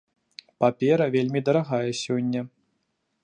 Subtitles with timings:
[0.63, 2.41] Папера вельмі дарагая сёння.